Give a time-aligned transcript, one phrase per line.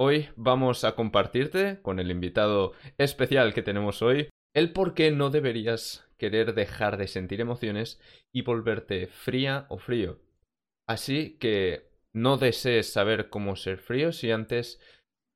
[0.00, 5.30] Hoy vamos a compartirte con el invitado especial que tenemos hoy el por qué no
[5.30, 8.00] deberías querer dejar de sentir emociones
[8.32, 10.20] y volverte fría o frío.
[10.86, 14.80] Así que no desees saber cómo ser frío si antes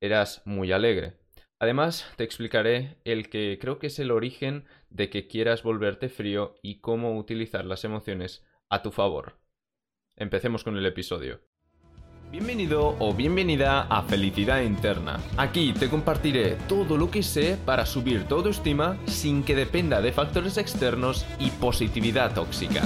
[0.01, 1.17] eras muy alegre.
[1.59, 6.55] Además, te explicaré el que creo que es el origen de que quieras volverte frío
[6.61, 9.39] y cómo utilizar las emociones a tu favor.
[10.15, 11.41] Empecemos con el episodio.
[12.33, 15.19] Bienvenido o bienvenida a Felicidad Interna.
[15.37, 20.11] Aquí te compartiré todo lo que sé para subir tu autoestima sin que dependa de
[20.11, 22.81] factores externos y positividad tóxica.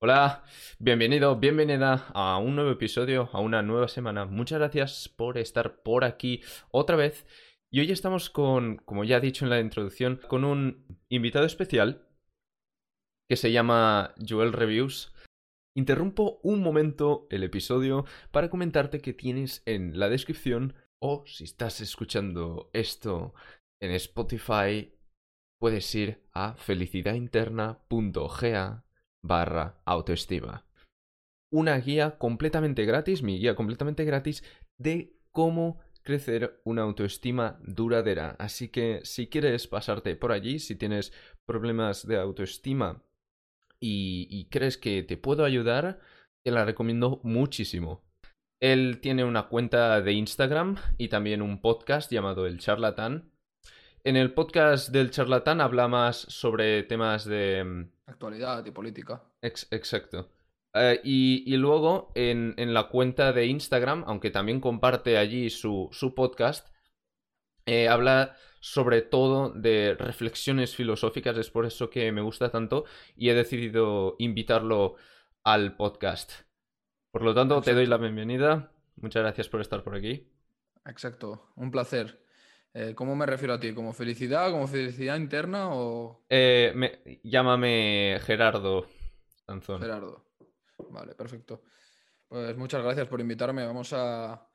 [0.00, 0.42] Hola,
[0.80, 4.24] bienvenido, bienvenida a un nuevo episodio, a una nueva semana.
[4.24, 6.42] Muchas gracias por estar por aquí
[6.72, 7.24] otra vez.
[7.70, 12.07] Y hoy estamos con, como ya he dicho en la introducción, con un invitado especial
[13.28, 15.14] que se llama Joel Reviews.
[15.76, 21.80] Interrumpo un momento el episodio para comentarte que tienes en la descripción o si estás
[21.80, 23.34] escuchando esto
[23.80, 24.94] en Spotify,
[25.60, 28.84] puedes ir a felicidadinterna.ga
[29.22, 30.66] barra autoestima.
[31.52, 34.42] Una guía completamente gratis, mi guía completamente gratis
[34.78, 38.34] de cómo crecer una autoestima duradera.
[38.38, 41.12] Así que si quieres pasarte por allí, si tienes
[41.46, 43.02] problemas de autoestima
[43.80, 46.00] y, crees que te puedo ayudar,
[46.44, 48.04] te la recomiendo muchísimo.
[48.60, 53.30] Él tiene una cuenta de Instagram y también un podcast llamado El Charlatán.
[54.04, 57.62] En el podcast del Charlatán habla más sobre temas de...
[57.64, 59.22] Mm, Actualidad y política.
[59.42, 60.30] exacto.
[60.74, 66.68] Eh, y, luego en, la cuenta de Instagram, aunque también comparte allí su, podcast,
[67.66, 72.84] eh, habla sobre todo de reflexiones filosóficas, es por eso que me gusta tanto
[73.16, 74.96] y he decidido invitarlo
[75.44, 76.32] al podcast.
[77.10, 78.72] Por lo tanto, te doy la bienvenida.
[78.96, 80.28] Muchas gracias por estar por aquí.
[80.84, 82.22] Exacto, un placer.
[82.74, 83.72] Eh, ¿Cómo me refiero a ti?
[83.72, 84.50] ¿Como felicidad?
[84.50, 85.70] ¿Como felicidad interna?
[85.74, 86.24] O...
[86.28, 88.86] Eh, llámame Gerardo
[89.80, 90.24] Gerardo.
[90.90, 91.62] Vale, perfecto.
[92.28, 93.66] Pues muchas gracias por invitarme.
[93.66, 94.46] Vamos a,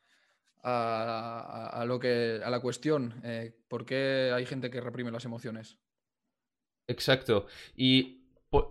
[0.63, 3.21] a, lo que, a la cuestión.
[3.23, 5.77] Eh, ¿Por qué hay gente que reprime las emociones?
[6.87, 7.47] Exacto.
[7.75, 8.23] Y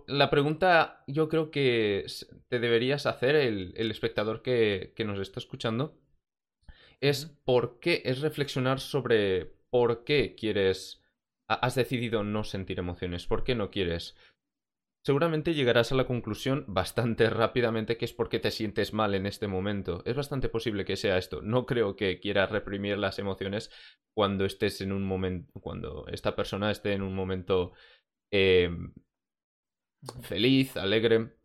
[0.07, 2.05] la pregunta yo creo que
[2.47, 5.99] te deberías hacer, el, espectador que, nos está escuchando,
[7.01, 11.03] es por qué, es reflexionar sobre por qué quieres,
[11.47, 14.15] has decidido no sentir emociones, por qué no quieres
[15.03, 19.47] seguramente llegarás a la conclusión bastante rápidamente que es porque te sientes mal en este
[19.47, 20.01] momento.
[20.05, 21.41] Es bastante posible que sea esto.
[21.41, 23.69] No creo que quieras reprimir las emociones
[24.13, 27.73] cuando estés en un momento, cuando esta persona esté en un momento
[28.31, 28.93] em,
[30.21, 31.35] feliz, alegre.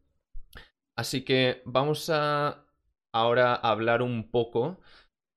[0.96, 2.64] Así que vamos a
[3.12, 4.80] ahora hablar un poco,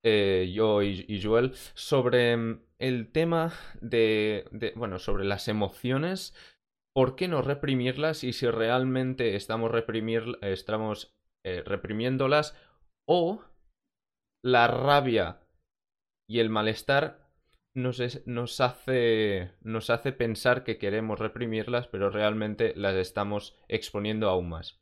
[0.03, 6.33] eh, yo y, Joel, sobre el tema de, de, bueno, sobre las emociones
[6.93, 12.57] ¿por qué no reprimirlas y si realmente estamos, reprimir, estamos eh, reprimiéndolas
[13.07, 13.43] o
[14.43, 15.39] la rabia
[16.27, 17.29] y el malestar
[17.73, 24.49] nos, nos, hace, nos hace pensar que queremos reprimirlas, pero realmente las estamos exponiendo aún
[24.49, 24.81] más.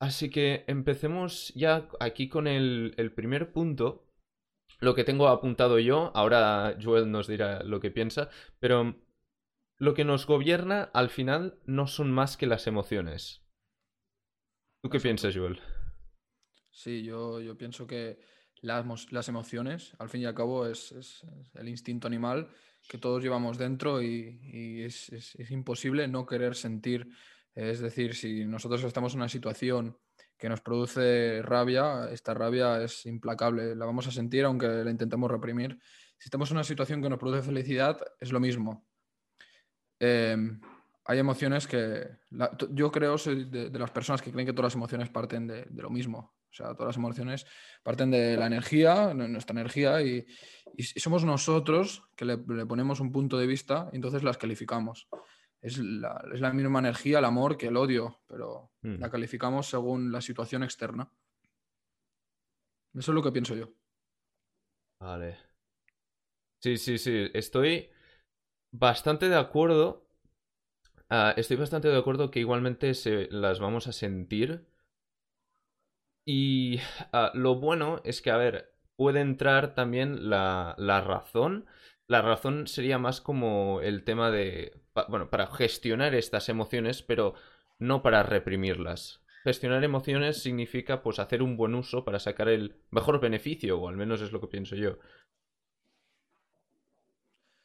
[0.00, 4.06] Así que empecemos ya aquí con el, el primer punto.
[4.80, 8.28] Lo que tengo apuntado yo, ahora Joel nos dirá lo que piensa,
[8.58, 8.96] pero
[9.82, 13.42] lo que nos gobierna al final no son más que las emociones.
[14.80, 15.58] ¿Tú qué piensas, Joel?
[16.70, 18.20] Sí, yo, yo pienso que
[18.60, 22.48] las, las, emociones, al fin y al cabo, es, el instinto animal
[22.88, 27.08] que todos llevamos dentro y, es, es, imposible no querer sentir.
[27.52, 29.98] Es decir, si nosotros estamos en una situación
[30.38, 35.28] que nos produce rabia, esta rabia es implacable, la vamos a sentir aunque la intentemos
[35.28, 35.80] reprimir.
[36.18, 38.86] Si estamos en una situación que nos produce felicidad, es lo mismo.
[40.04, 40.60] Em,
[41.04, 42.08] hay emociones que
[42.70, 45.90] yo creo soy de, las personas que creen que todas las emociones parten de, lo
[45.90, 46.34] mismo.
[46.50, 47.46] O sea, todas las emociones
[47.84, 50.26] parten de la energía, nuestra energía, y,
[50.96, 55.08] somos nosotros que le, ponemos un punto de vista y entonces las calificamos.
[55.60, 58.98] Es la, misma energía, el amor, que el odio, pero mm.
[58.98, 61.12] la calificamos según la situación externa.
[62.92, 63.72] Eso es lo que pienso yo.
[64.98, 65.38] Vale.
[66.58, 67.30] Sí, sí, sí.
[67.32, 67.88] Estoy
[68.72, 70.04] bastante de acuerdo.
[71.08, 74.66] Ah, estoy bastante de acuerdo que igualmente se las vamos a sentir.
[76.24, 76.78] Y
[77.12, 81.66] ah, lo bueno es que, a ver, puede entrar también la, la razón.
[82.06, 87.34] La razón sería más como el tema de bueno, para gestionar estas emociones, pero
[87.78, 89.22] no para reprimirlas.
[89.44, 93.96] Gestionar emociones significa pues hacer un buen uso para sacar el mejor beneficio, o al
[93.96, 94.98] menos es lo que pienso yo.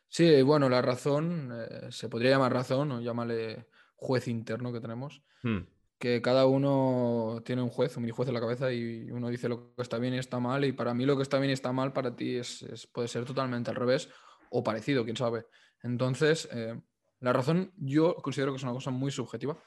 [0.10, 5.22] Sí, bueno, la razón, eh, se podría llamar razón o llámale juez interno que tenemos,
[5.44, 5.60] hmm.
[6.00, 9.50] que cada uno tiene un juez, un mini juez en la cabeza y uno dice
[9.50, 11.54] lo que está bien y está mal y para mí lo que está bien y
[11.54, 14.10] está mal para ti es, puede ser totalmente al revés
[14.50, 15.46] o parecido, quién sabe.
[15.84, 16.80] Entonces, eh,
[17.20, 19.62] la razón yo considero que es una cosa muy subjetiva,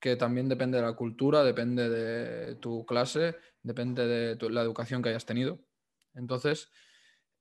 [0.00, 5.08] que también depende de la cultura, depende de tu clase, depende de la educación que
[5.08, 5.58] hayas tenido.
[6.14, 6.70] Entonces,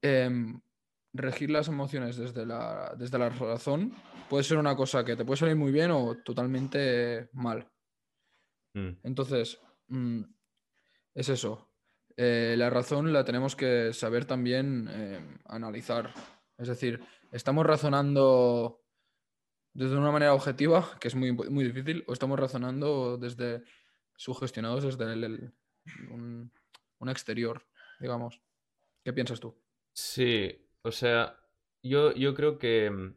[0.01, 0.61] em,
[1.15, 3.93] regir las emociones desde la, desde la razón
[4.29, 7.69] puede ser una cosa que te puede salir muy bien o totalmente mal.
[8.73, 8.89] Mm.
[9.03, 10.21] Entonces, mm,
[11.13, 11.71] es eso.
[12.17, 16.13] Eh, la razón la tenemos que saber también eh, analizar.
[16.57, 17.01] Es decir,
[17.31, 18.81] estamos razonando
[19.73, 23.63] desde una manera objetiva, que es muy, muy difícil, o estamos razonando desde
[24.15, 25.53] sugestionados desde el,
[26.09, 26.51] un,
[26.99, 27.67] un exterior,
[27.99, 28.41] digamos.
[29.03, 29.61] ¿Qué piensas tú?
[29.93, 31.37] Sí, o sea,
[31.83, 33.15] yo, yo creo que mm,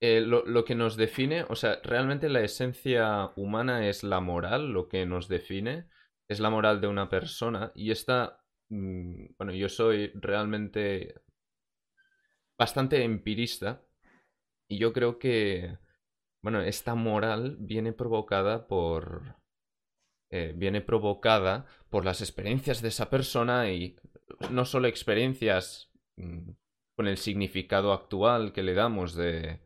[0.00, 4.88] eh, lo, que nos define, o sea, realmente la esencia humana es la moral, lo
[4.88, 5.88] que nos define
[6.28, 11.14] es la moral de una persona y esta, mm, bueno, yo soy realmente
[12.58, 13.82] bastante empirista
[14.68, 15.78] y yo creo que,
[16.42, 19.36] bueno, esta moral viene provocada por...
[20.30, 23.96] Eh, viene provocada por las experiencias de esa persona y
[24.50, 25.87] no solo experiencias
[26.96, 29.60] con el significado actual que le damos de,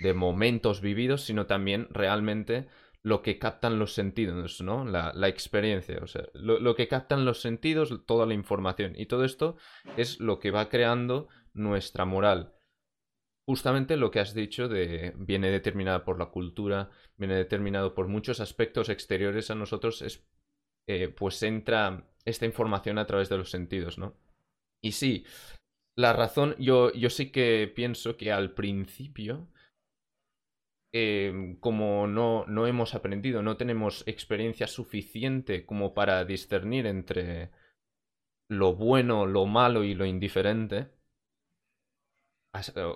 [0.00, 2.68] de momentos vividos, sino también realmente
[3.02, 4.84] lo que captan los sentidos, ¿no?
[4.84, 8.94] La, la experiencia, o sea, lo, lo, que captan los sentidos, toda la información.
[8.96, 9.56] Y todo esto
[9.96, 12.54] es lo que va creando nuestra moral.
[13.46, 18.38] Justamente lo que has dicho de viene determinada por la cultura, viene determinado por muchos
[18.38, 20.26] aspectos exteriores a nosotros, es,
[20.86, 24.14] eh, pues entra esta información a través de los sentidos, ¿no?
[24.82, 25.24] Y sí,
[26.00, 29.48] la razón, yo, yo sí que pienso que al principio,
[30.92, 37.50] em, como no, no hemos aprendido, no tenemos experiencia suficiente como para discernir entre
[38.48, 40.90] lo bueno, lo malo y lo indiferente,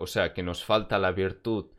[0.01, 1.71] o sea, que nos falta la virtud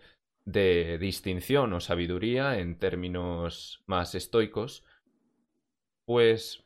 [0.45, 4.85] de distinción o sabiduría en términos más estoicos,
[6.05, 6.63] pues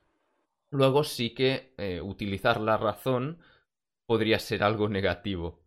[0.70, 3.40] luego sí que eh, utilizar la razón
[4.10, 5.62] podría ser algo negativo,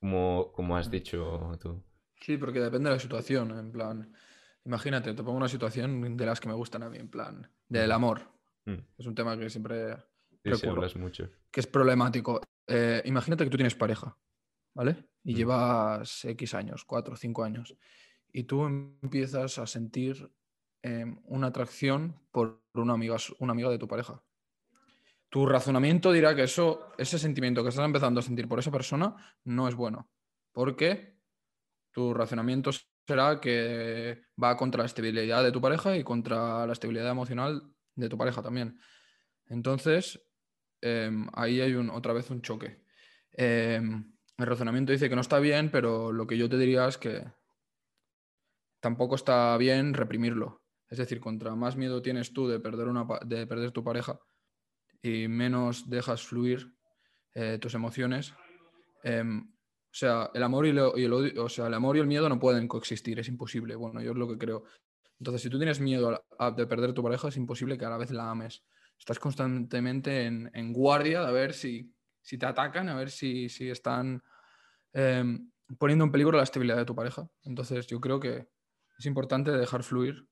[0.00, 1.84] como, como has dicho tú.
[2.20, 4.12] Sí, porque depende de la situación, en plan,
[4.64, 7.92] imagínate, te pongo una situación de las que me gustan a mí, en plan, del
[7.92, 8.22] amor.
[8.64, 8.78] Mm.
[8.98, 9.94] Es un tema que siempre
[10.42, 11.30] sí, hablas mucho.
[11.52, 12.40] Que es problemático.
[12.66, 14.18] Eh, imagínate que tú tienes pareja,
[14.74, 15.04] ¿vale?
[15.22, 15.36] Y mm.
[15.36, 17.76] llevas X años, 4 o 5 años,
[18.32, 20.28] y tú empiezas a sentir
[20.82, 24.24] em, una atracción por una amiga, una amiga de tu pareja
[25.34, 29.16] tu razonamiento dirá que eso, ese sentimiento que estás empezando a sentir por esa persona
[29.42, 30.08] no es bueno.
[30.52, 31.18] Porque
[31.90, 32.70] tu razonamiento
[33.04, 37.64] será que va contra la estabilidad de tu pareja y contra la estabilidad emocional
[37.96, 38.78] de tu pareja también.
[39.46, 40.24] Entonces,
[40.80, 42.84] em, ahí hay un, otra vez un choque.
[43.32, 46.96] Em, el razonamiento dice que no está bien, pero lo que yo te diría es
[46.96, 47.24] que
[48.78, 50.62] tampoco está bien reprimirlo.
[50.88, 54.20] Es decir, contra más miedo tienes tú de perder, una, de perder tu pareja,
[55.04, 56.74] y menos dejas fluir
[57.34, 58.32] eh, tus emociones.
[59.02, 60.78] Em, o sea, el amor y, el
[61.12, 63.76] odio, o sea, el amor y el miedo no pueden coexistir, es imposible.
[63.76, 64.64] Bueno, yo es lo que creo.
[65.20, 66.24] Entonces, si tú tienes miedo
[66.56, 68.64] de perder tu pareja, es imposible que a la vez la ames.
[68.98, 74.22] Estás constantemente en, guardia de ver si, si, te atacan, a ver si, si están
[74.94, 77.28] em, poniendo en peligro la estabilidad de tu pareja.
[77.42, 78.48] Entonces, yo creo que
[78.98, 80.26] es importante dejar fluir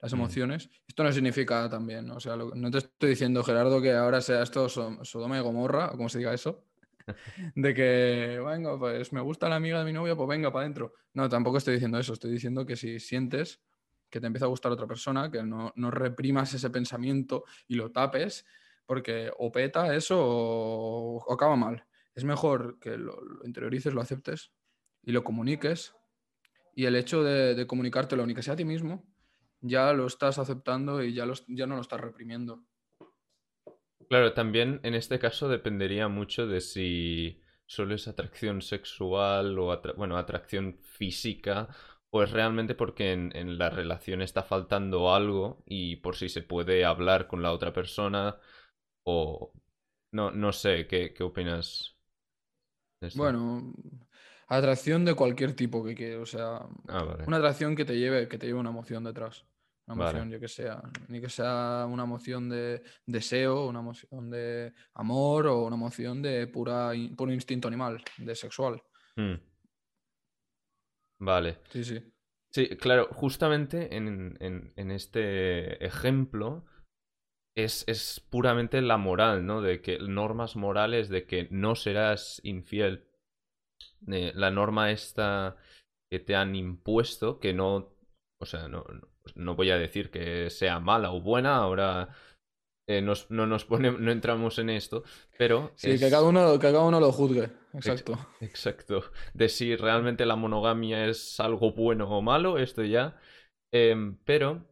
[0.00, 0.16] las mm.
[0.16, 0.70] emociones.
[0.86, 4.68] Esto no significa también, o sea, no te estoy diciendo, Gerardo, que ahora sea esto
[4.68, 6.64] Sodoma y Gomorra, o como se diga eso,
[7.54, 10.94] de que, venga, pues me gusta la amiga de mi novia, pues venga para adentro.
[11.14, 13.60] No, tampoco estoy diciendo eso, estoy diciendo que si sientes
[14.10, 17.90] que te empieza a gustar otra persona, que no, no reprimas ese pensamiento y lo
[17.90, 18.46] tapes,
[18.84, 21.84] porque o peta eso o, acaba mal.
[22.14, 24.52] Es mejor que lo, interiorices, lo aceptes
[25.02, 25.94] y lo comuniques.
[26.74, 29.04] Y el hecho de, de comunicártelo, ni que sea a ti mismo,
[29.66, 32.64] ya lo estás aceptando y ya, ya no lo estás reprimiendo.
[34.08, 40.16] Claro, también en este caso dependería mucho de si solo es atracción sexual o bueno,
[40.16, 41.68] atracción física
[42.10, 46.84] o es realmente porque en, la relación está faltando algo y por si se puede
[46.84, 48.38] hablar con la otra persona
[49.02, 49.52] o
[50.12, 51.96] no, no sé, ¿qué, qué opinas?
[53.16, 53.74] Bueno,
[54.48, 57.24] Atracción de cualquier tipo que quieras, o sea, Ah, vale.
[57.26, 59.44] una atracción que te lleve, que te lleve una emoción detrás.
[59.86, 60.18] Una Vale.
[60.18, 65.46] emoción, yo que sea, ni que sea una emoción de deseo, una emoción de amor
[65.46, 68.82] o una emoción de pura, puro instinto animal, de sexual.
[69.16, 69.36] Hmm.
[71.18, 71.58] Vale.
[71.70, 72.12] Sí, sí.
[72.52, 76.64] Sí, claro, justamente en, en- en este ejemplo
[77.56, 79.62] es, es puramente la moral, ¿no?
[79.62, 83.04] De que normas morales de que no serás infiel.
[84.08, 85.56] Eh, la norma esta
[86.10, 87.92] que te han impuesto, que no,
[88.40, 92.10] o sea, no, no- no voy a decir que sea mala o buena, ahora
[92.88, 95.02] eh, nos- no nos ponemos, no entramos en esto,
[95.36, 97.50] pero Sí, es- que, cada uno, que cada uno lo juzgue.
[97.72, 98.16] Exacto.
[98.40, 99.02] Exacto.
[99.34, 103.16] De si realmente la monogamia es algo bueno o malo, esto ya.
[103.72, 104.64] Em, pero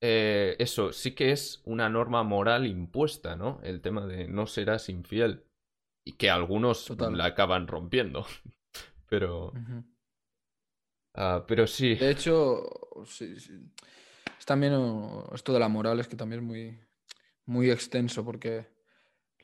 [0.00, 3.60] eh, eso sí que es una norma moral impuesta, ¿no?
[3.62, 5.44] El tema de no serás infiel.
[6.04, 7.16] Y que algunos Total.
[7.16, 8.24] la acaban rompiendo.
[9.08, 9.52] Pero.
[11.18, 11.94] Ah, pero sí.
[11.94, 12.62] De hecho.
[14.38, 14.72] Es también
[15.34, 16.80] esto de la moral es que también es muy,
[17.44, 18.68] muy extenso porque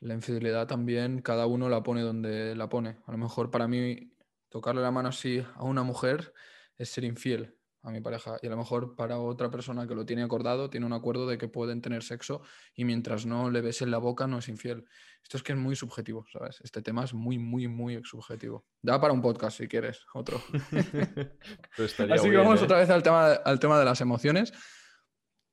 [0.00, 2.96] la infidelidad también cada uno la pone donde la pone.
[3.06, 4.14] A lo mejor para mí
[4.48, 6.32] tocarle la mano así a una mujer
[6.78, 10.04] es ser infiel a mi pareja y a lo mejor para otra persona que lo
[10.06, 12.40] tiene acordado tiene un acuerdo de que pueden tener sexo
[12.74, 14.84] y mientras no le besen la boca no es infiel.
[15.22, 16.60] Esto es que es muy subjetivo, ¿sabes?
[16.62, 18.66] Este tema es muy, muy, muy subjetivo.
[18.82, 20.42] Da para un podcast si quieres, otro.
[21.78, 22.64] Así que bien, vamos ¿eh?
[22.64, 24.52] otra vez al tema, al tema de las emociones.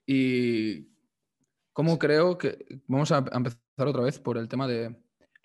[0.06, 0.90] Y
[1.74, 2.66] cómo creo que.
[2.88, 4.96] Vamos a a empezar otra vez por el tema de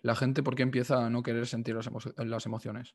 [0.01, 2.95] la gente, por qué empieza a no querer sentir las, emo- las emociones.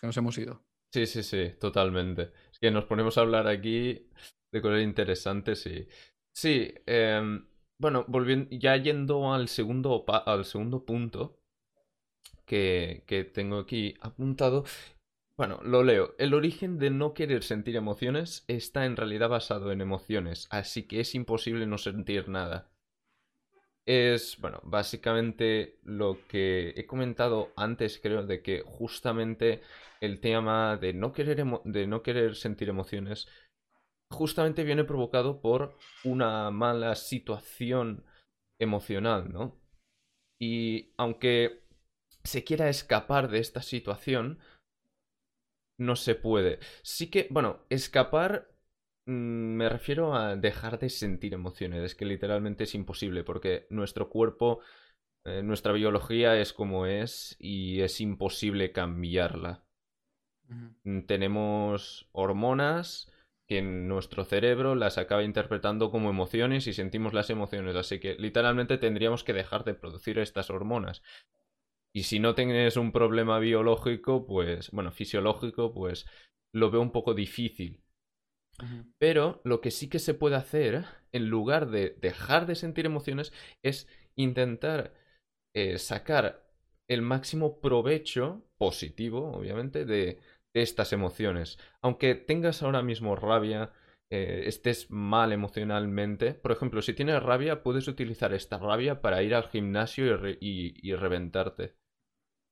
[0.00, 0.64] Que nos hemos ido.
[0.94, 2.32] Sí, sí, sí, totalmente.
[2.52, 4.08] Es que nos ponemos a hablar aquí
[4.52, 5.88] de cosas interesantes y...
[6.32, 7.46] Sí, em,
[7.78, 11.40] bueno, volviendo, ya yendo al segundo, al segundo punto
[12.46, 14.64] que, que tengo aquí apuntado.
[15.38, 16.14] Bueno, lo leo.
[16.18, 21.00] El origen de no querer sentir emociones está en realidad basado en emociones, así que
[21.00, 22.73] es imposible no sentir nada.
[23.86, 29.60] Es, bueno, básicamente lo que he comentado antes, creo, de que justamente
[30.00, 33.28] el tema de no querer, de no querer sentir emociones
[34.10, 38.04] justamente viene provocado por una mala situación
[38.58, 39.60] emocional, ¿no?
[40.40, 41.64] Y aunque
[42.22, 44.38] se quiera escapar de esta situación,
[45.78, 46.60] no se puede.
[46.82, 48.53] Sí que, bueno, escapar
[49.06, 51.82] me refiero a dejar de sentir emociones.
[51.82, 54.60] Es que literalmente es imposible porque nuestro cuerpo,
[55.24, 59.64] eh, nuestra biología es como es y es imposible cambiarla.
[60.84, 63.10] Mm, Tenemos hormonas
[63.46, 67.76] que en nuestro cerebro las acaba interpretando como emociones y sentimos las emociones.
[67.76, 71.02] Así que literalmente tendríamos que dejar de producir estas hormonas.
[71.94, 76.06] Y si no tienes un problema biológico, pues, bueno, fisiológico, pues
[76.52, 77.83] lo veo un poco difícil.
[78.98, 83.32] Pero lo que sí que se puede hacer, en lugar de dejar de sentir emociones,
[83.62, 84.94] es intentar
[85.54, 86.44] eh, sacar
[86.88, 90.20] el máximo provecho positivo, obviamente, de,
[90.54, 91.58] de estas emociones.
[91.82, 93.72] Aunque tengas ahora mismo rabia,
[94.10, 99.34] eh, estés mal emocionalmente, por ejemplo, si tienes rabia, puedes utilizar esta rabia para ir
[99.34, 101.74] al gimnasio y, re- y- y reventarte,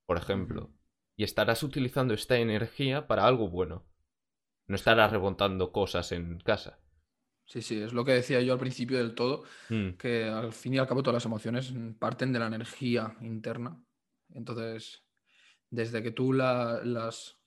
[0.07, 0.73] por ejemplo.
[1.17, 3.85] Y estarás utilizando esta energía para algo bueno.
[4.67, 6.81] No estarás rebotando cosas en casa.
[7.45, 10.75] Sí, sí, es lo que decía yo al principio del todo, Mm, que al fin
[10.75, 13.83] y al cabo todas las emociones parten de la energía interna.
[14.31, 15.05] Entonces,
[15.71, 17.39] desde que tú la- las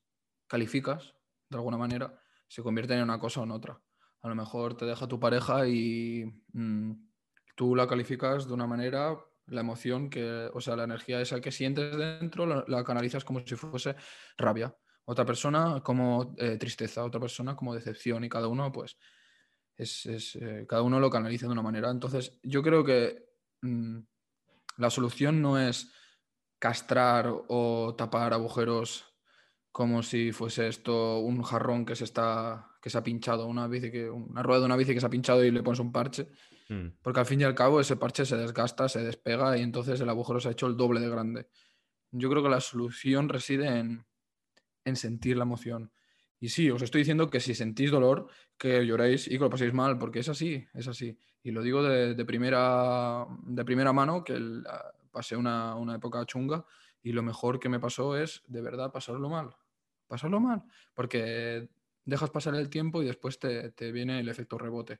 [0.47, 1.15] calificas
[1.49, 3.81] de alguna manera, se convierten en una cosa o en otra.
[4.21, 6.91] A lo mejor te deja tu pareja y mm,
[7.55, 9.17] tú la calificas de una manera,
[9.47, 13.41] la emoción que, o sea, la energía esa que sientes dentro, la, la canalizas como
[13.45, 13.95] si fuese
[14.37, 14.75] rabia.
[15.05, 18.97] Otra persona como eh, tristeza, otra persona como decepción y cada uno, pues,
[19.77, 21.91] es, es, eh, cada uno lo canaliza de una manera.
[21.91, 23.29] Entonces, yo creo que
[23.61, 23.99] mm,
[24.77, 25.91] la solución no es
[26.59, 29.05] castrar o tapar agujeros
[29.71, 33.91] como si fuese esto un jarrón que se está que se ha pinchado, una bici
[33.91, 36.29] que una rueda de una bici que se ha pinchado y le pones un parche,
[36.69, 36.99] mm.
[37.01, 40.07] porque al fin y al cabo ese parche se desgasta, se despega y entonces el
[40.07, 41.47] agujero se ha hecho el doble de grande.
[42.11, 44.05] Yo creo que la solución reside en,
[44.85, 45.91] en sentir la emoción.
[46.39, 48.27] Y sí, os estoy diciendo que si sentís dolor,
[48.57, 51.17] que lloréis y que lo paséis mal, porque es así, es así.
[51.43, 56.25] Y lo digo de, primera, de primera mano, que el- ah, pasé una, una época
[56.25, 56.65] chunga
[57.01, 59.55] y lo mejor que me pasó es, de verdad, pasarlo mal.
[60.07, 60.63] Pasarlo mal,
[60.93, 61.69] porque
[62.03, 64.99] dejas pasar el tiempo y después te, te viene el efecto rebote.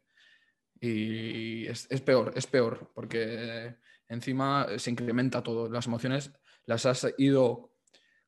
[0.80, 3.76] Y es, es peor, es peor, porque
[4.08, 5.70] encima se incrementa todo.
[5.70, 6.32] Las emociones
[6.66, 7.75] las has ido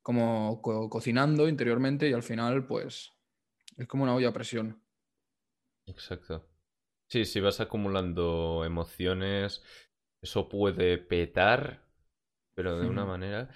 [0.08, 3.12] como cocinando interiormente y al final, pues,
[3.76, 4.82] es como una olla a presión.
[5.86, 6.48] Exacto.
[7.10, 9.62] Sí, si vas acumulando emociones,
[10.22, 11.84] eso puede petar,
[12.54, 13.50] pero de una manera.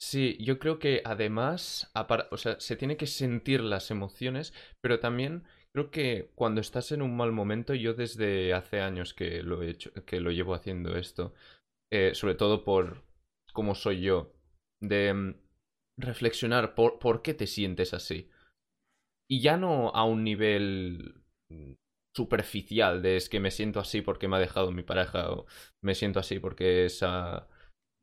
[0.00, 1.92] Sí, yo creo que además,
[2.30, 7.02] o sea, se tiene que sentir las emociones, pero también creo que cuando estás en
[7.02, 10.96] un mal momento, yo desde hace años que lo he hecho, que lo llevo haciendo
[10.96, 11.34] esto,
[11.92, 13.04] eh, sobre todo por
[13.52, 14.32] cómo soy yo,
[14.80, 15.47] de mm,
[15.98, 18.30] reflexionar por, por qué te sientes así.
[19.30, 21.72] Y ya no a un nivel mm,
[22.16, 25.46] superficial de es que me siento así porque me ha dejado mi pareja o
[25.82, 27.46] me siento así porque se ha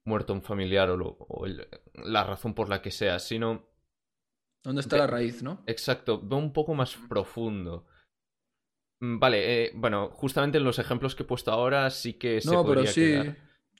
[0.05, 1.45] muerto un familiar o,
[1.95, 3.67] la razón por la que sea, sino...
[4.63, 5.63] ¿Dónde está la raíz, no?
[5.65, 7.85] Exacto, ve un poco más profundo.
[9.01, 12.51] Mm, vale, eh, bueno, justamente en los ejemplos que he puesto ahora sí que se
[12.51, 13.15] no, pero sí,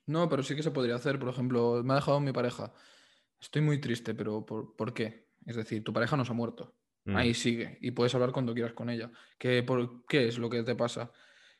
[0.08, 1.18] No, pero sí que se podría hacer.
[1.20, 2.74] Por ejemplo, me ha dejado mi pareja.
[3.46, 5.28] Estoy muy triste, pero ¿por, ¿por qué?
[5.46, 6.74] Es decir, tu pareja no se ha muerto.
[7.06, 7.36] Ahí mm.
[7.36, 9.12] sigue y puedes hablar cuando quieras con ella.
[9.38, 11.12] ¿Qué, por, ¿qué es lo que te pasa?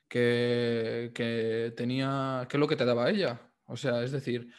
[0.08, 3.52] ¿Qué, que tenía, ¿Qué es lo que te daba ella?
[3.66, 4.52] O sea, es decir,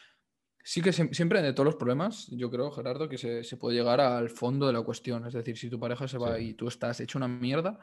[0.63, 4.01] sí que siempre de todos los problemas, yo creo, Gerardo, que se, se, puede llegar
[4.01, 5.27] al fondo de la cuestión.
[5.27, 7.81] Es decir, si tu pareja se va y tú estás hecho una mierda,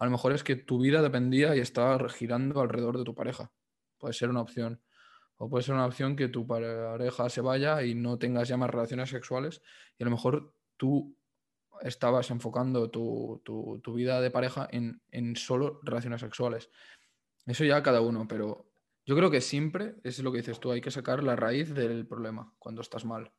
[0.00, 3.52] a lo mejor es que tu vida dependía y estaba girando alrededor de tu pareja.
[3.98, 4.80] Puede ser una opción.
[5.42, 8.68] O puede ser una opción que tu pareja se vaya y no tengas ya más
[8.68, 9.62] relaciones sexuales
[9.98, 11.16] y a lo mejor tú
[11.80, 16.70] estabas enfocando tu, vida de pareja en, solo relaciones sexuales.
[17.46, 18.70] Eso ya cada uno, pero
[19.06, 22.06] yo creo que siempre es lo que dices tú, hay que sacar la raíz del
[22.06, 23.32] problema cuando estás mal.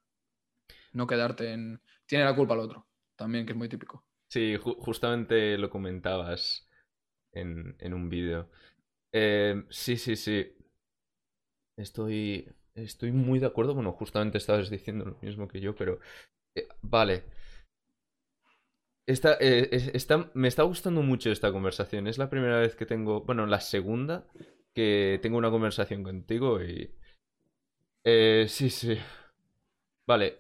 [0.94, 1.84] No quedarte en...
[2.08, 4.04] Tiene la culpa el otro, también, que es muy típico.
[4.28, 6.68] Sí, justamente lo comentabas
[7.32, 8.50] en, un vídeo.
[9.12, 10.56] Eh, sí, sí, sí.
[11.82, 13.74] Estoy, estoy muy de acuerdo.
[13.74, 16.00] Bueno, justamente estabas diciendo lo mismo que yo, pero...
[16.56, 17.24] Eh, vale.
[19.08, 22.08] Eh, me está gustando mucho esta conversación.
[22.08, 24.28] Es la primera vez que tengo, bueno, la segunda
[24.74, 26.96] que tengo una conversación contigo y...
[28.04, 28.98] Eh, sí, sí.
[30.08, 30.40] Vale.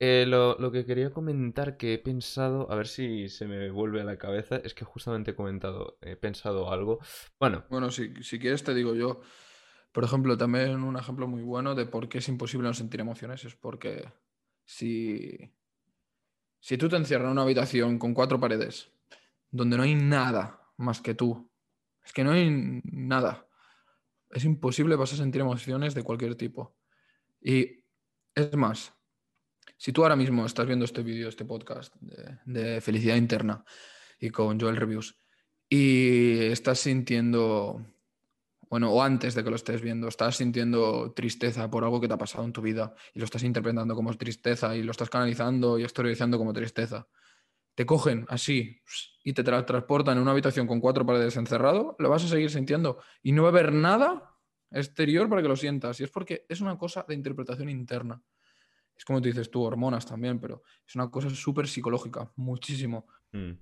[0.00, 4.04] Eh, lo, que quería comentar que he pensado, a ver si se me vuelve a
[4.04, 6.98] la cabeza, es que justamente he comentado, he pensado algo.
[7.38, 7.64] Bueno.
[7.70, 9.20] Bueno, si, si quieres te digo yo.
[9.92, 13.44] Por ejemplo, también un ejemplo muy bueno de por qué es imposible no sentir emociones
[13.44, 14.10] es porque
[14.64, 15.52] si
[16.62, 18.88] si tú te encierras en una habitación con cuatro paredes,
[19.50, 21.50] donde no hay nada más que tú,
[22.04, 23.48] es que no hay nada.
[24.30, 26.76] Es imposible vas a sentir emociones de cualquier tipo.
[27.40, 27.82] Y
[28.32, 28.94] es más,
[29.76, 33.64] si tú ahora mismo estás viendo este vídeo, este podcast de, de, felicidad interna
[34.20, 35.20] y con Joel Reviews,
[35.68, 37.84] y estás sintiendo
[38.72, 42.14] bueno, o antes de que lo estés viendo, estás sintiendo tristeza por algo que te
[42.14, 45.78] ha pasado en tu vida y lo estás interpretando como tristeza y lo estás canalizando
[45.78, 47.06] y exteriorizando como tristeza.
[47.74, 48.80] Te cogen así
[49.24, 52.98] y te transportan en una habitación con cuatro paredes encerrado, lo vas a seguir sintiendo
[53.22, 54.38] y no va a haber nada
[54.70, 56.00] exterior para que lo sientas.
[56.00, 58.22] Y es porque es una cosa de interpretación interna.
[58.96, 63.06] Es como tú dices tú, hormonas también, pero es una cosa súper psicológica, muchísimo.
[63.32, 63.52] Mm.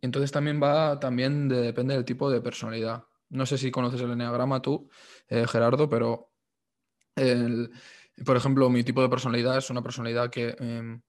[0.00, 3.04] Entonces también va, también depende del tipo de personalidad.
[3.30, 4.88] No sé si conoces el enneagrama tú,
[5.28, 6.30] eh, Gerardo, pero
[8.24, 11.00] por ejemplo, mi tipo de personalidad es una personalidad que em,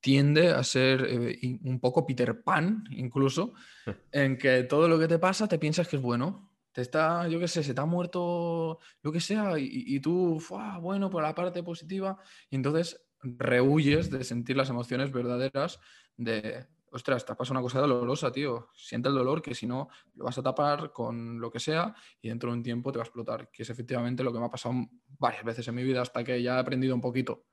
[0.00, 3.54] tiende a ser eh, un poco Peter Pan, incluso,
[4.12, 6.50] en que todo lo que te pasa te piensas que es bueno.
[6.72, 10.42] Te está, yo qué sé, se te ha muerto lo que sea y, tú,
[10.80, 12.18] bueno, por la parte positiva,
[12.50, 15.78] y entonces rehuyes de sentir las emociones verdaderas
[16.16, 18.68] de, ostras, te pasa una cosa dolorosa, tío.
[18.72, 22.28] Siente el dolor que si no lo vas a tapar con lo que sea y
[22.28, 24.50] dentro de un tiempo te va a explotar, que es efectivamente lo que me ha
[24.50, 24.76] pasado
[25.18, 27.46] varias veces en mi vida hasta que ya he aprendido un poquito.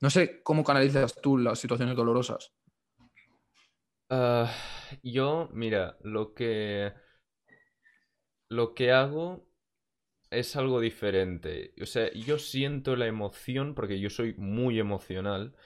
[0.00, 2.52] No sé cómo canalizas tú las situaciones dolorosas.
[4.08, 4.52] Ah,
[5.02, 6.92] yo, mira, lo que.
[8.48, 9.48] Lo que hago
[10.30, 11.74] es algo diferente.
[11.82, 15.56] O sea, yo siento la emoción porque yo soy muy emocional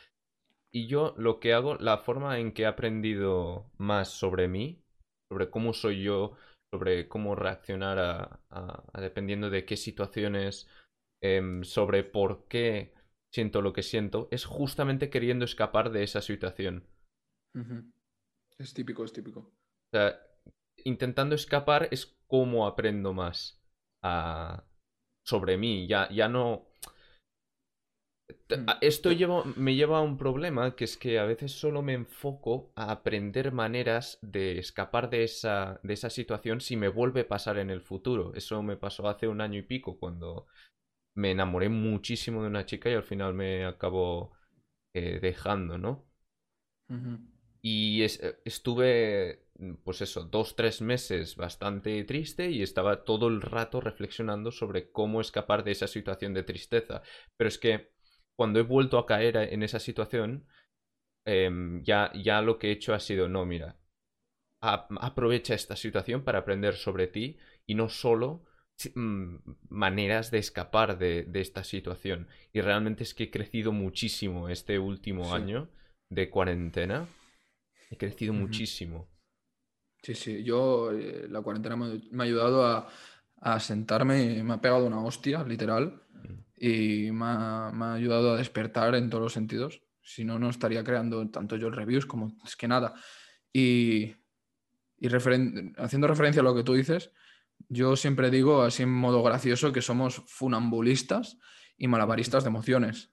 [0.72, 4.82] y yo lo que hago, la forma en que he aprendido más sobre mí,
[5.30, 6.36] sobre cómo soy yo,
[6.72, 7.98] sobre cómo reaccionar
[8.50, 10.68] a, dependiendo de qué situaciones,
[11.20, 12.94] em, sobre por qué
[13.32, 16.84] siento lo que siento, es justamente queriendo escapar de esa situación.
[18.58, 19.40] Es típico, es típico.
[19.40, 20.20] O sea,
[20.84, 23.60] intentando escapar es como aprendo más
[25.24, 25.86] sobre mí.
[25.86, 26.69] Ya, ya no
[28.48, 28.68] Mm.
[28.80, 29.10] Esto
[29.56, 33.52] me lleva a un problema que es que a veces solo me enfoco a aprender
[33.52, 37.80] maneras de escapar de esa, de esa situación si me vuelve a pasar en el
[37.80, 38.32] futuro.
[38.34, 40.46] Eso me pasó hace un año y pico cuando
[41.14, 44.32] me enamoré muchísimo de una chica y al final me acabó
[44.94, 46.06] eh, dejando, ¿no?
[47.62, 49.46] Y estuve,
[49.84, 55.20] pues eso, dos, tres meses bastante triste y estaba todo el rato reflexionando sobre cómo
[55.20, 57.02] escapar de esa situación de tristeza.
[57.36, 57.89] Pero es que
[58.40, 60.46] cuando he vuelto a caer en esa situación,
[61.26, 63.76] em, ya, ya lo que he hecho ha sido, no, mira,
[64.62, 68.46] aprovecha esta situación para aprender sobre ti y no solo
[68.94, 69.34] mm,
[69.68, 72.28] maneras de escapar de, esta situación.
[72.54, 75.68] Y realmente es que he crecido muchísimo este último año
[76.08, 77.06] de cuarentena.
[77.90, 79.06] He crecido muchísimo.
[80.02, 82.88] Sí, sí, yo eh, la cuarentena me, ha ayudado a,
[83.36, 86.00] a, sentarme, me ha pegado una hostia, literal,
[86.62, 89.82] y me ha, ayudado a despertar en todos los sentidos.
[90.02, 92.94] Si no, no estaría creando tanto yo reviews como es que nada.
[93.50, 94.14] Y,
[95.78, 97.12] haciendo referencia a lo que tú dices,
[97.70, 101.38] yo siempre digo así en modo gracioso que somos funambulistas
[101.78, 103.10] y malabaristas de emociones.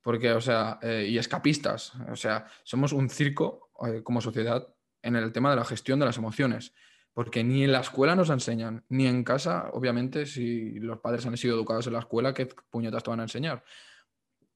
[0.00, 1.92] Porque, o sea, eh, y escapistas.
[2.10, 4.66] O sea, somos un circo eh, como sociedad
[5.02, 6.72] en el tema de la gestión de las emociones.
[7.16, 11.34] Porque ni en la escuela nos enseñan, ni en casa, obviamente, si los padres han
[11.38, 13.64] sido educados en la escuela, ¿qué puñetas te van a enseñar?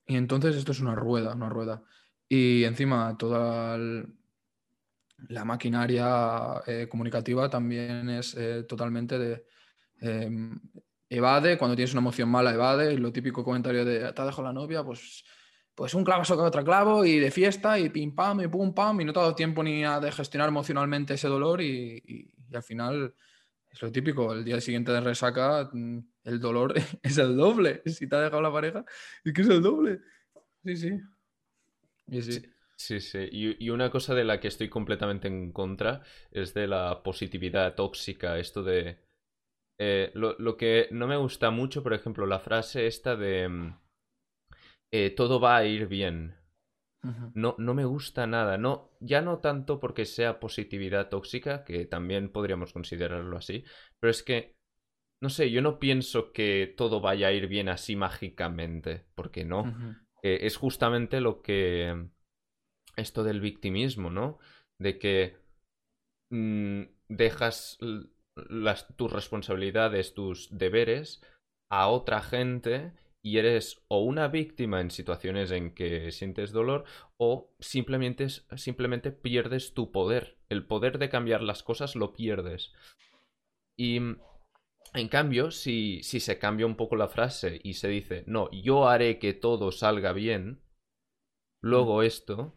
[0.06, 1.82] Y entonces esto es una rueda, una rueda.
[2.28, 3.78] Y encima toda
[5.28, 9.46] la maquinaria eh, comunicativa también es eh, totalmente de...
[10.02, 10.60] Em,
[11.08, 12.98] evade, cuando tienes una emoción mala, evade.
[12.98, 15.24] Lo típico comentario de, te ha dejado la novia, pues
[15.74, 19.00] pues un clavo saca otro clavo y de fiesta y pim pam y pum pam
[19.00, 22.62] y no te ha dado tiempo ni a de gestionar emocionalmente ese dolor y, al
[22.62, 23.14] final
[23.70, 28.08] es lo típico, el día siguiente de resaca mm, el dolor es el doble, si
[28.08, 28.84] te ha dejado la pareja
[29.24, 30.00] es que es el doble.
[30.64, 31.00] Sí, sí.
[32.20, 32.42] sí.
[32.76, 33.28] Sí, sí.
[33.30, 38.38] Y, una cosa de la que estoy completamente en contra es de la positividad tóxica,
[38.38, 38.98] esto de...
[39.78, 43.78] Eh, lo, lo, que no me gusta mucho, por ejemplo, la frase esta de mm,
[44.92, 46.39] eh, todo va a ir bien.
[47.34, 48.58] No, no me gusta nada.
[48.58, 53.64] No, ya no tanto porque sea positividad tóxica, que también podríamos considerarlo así,
[53.98, 54.56] pero es que,
[55.22, 59.74] no sé, yo no pienso que todo vaya a ir bien así mágicamente, porque no.
[60.22, 62.08] Eh, es justamente lo que...
[62.96, 64.38] Esto del victimismo, ¿no?
[64.78, 65.38] De que
[66.30, 67.78] mm, dejas
[68.34, 71.22] las, tus responsabilidades, tus deberes
[71.70, 76.84] a otra gente y eres o una víctima en situaciones en que sientes dolor
[77.16, 80.38] o simplemente, simplemente pierdes tu poder.
[80.48, 82.72] El poder de cambiar las cosas lo pierdes.
[83.76, 83.96] Y
[84.94, 88.88] en cambio, si, si se cambia un poco la frase y se dice, no, yo
[88.88, 90.62] haré que todo salga bien,
[91.62, 92.56] luego esto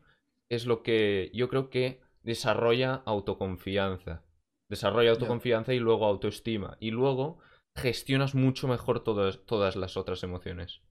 [0.49, 4.23] es lo que yo creo que desarrolla autoconfianza.
[4.69, 6.77] Desarrolla autoconfianza y luego autoestima.
[6.79, 7.39] Y luego
[7.75, 10.81] gestionas mucho mejor todas, todas las otras emociones.